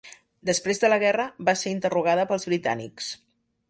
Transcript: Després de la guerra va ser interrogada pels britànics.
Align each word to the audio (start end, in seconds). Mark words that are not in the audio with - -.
Després 0.49 0.81
de 0.85 0.89
la 0.91 0.97
guerra 1.03 1.27
va 1.51 1.57
ser 1.65 1.77
interrogada 1.77 2.29
pels 2.35 2.53
britànics. 2.53 3.17